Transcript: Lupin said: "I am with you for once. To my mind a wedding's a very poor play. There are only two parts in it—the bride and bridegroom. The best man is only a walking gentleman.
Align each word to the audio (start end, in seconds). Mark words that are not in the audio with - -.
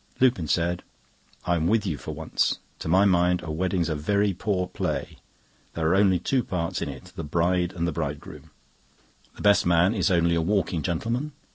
Lupin 0.19 0.47
said: 0.47 0.81
"I 1.45 1.55
am 1.55 1.67
with 1.67 1.85
you 1.85 1.95
for 1.99 2.09
once. 2.15 2.57
To 2.79 2.87
my 2.87 3.05
mind 3.05 3.43
a 3.43 3.51
wedding's 3.51 3.87
a 3.87 3.93
very 3.93 4.33
poor 4.33 4.65
play. 4.65 5.19
There 5.75 5.87
are 5.89 5.95
only 5.95 6.17
two 6.17 6.43
parts 6.43 6.81
in 6.81 6.89
it—the 6.89 7.23
bride 7.23 7.71
and 7.73 7.93
bridegroom. 7.93 8.49
The 9.35 9.43
best 9.43 9.63
man 9.63 9.93
is 9.93 10.09
only 10.09 10.33
a 10.33 10.41
walking 10.41 10.81
gentleman. 10.81 11.33